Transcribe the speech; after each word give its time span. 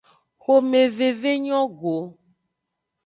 Xomeveve 0.43 1.31
nyo 1.43 1.61
go. 1.79 1.97